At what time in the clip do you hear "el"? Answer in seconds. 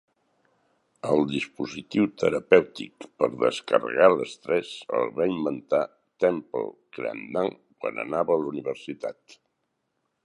1.15-1.19, 5.01-5.13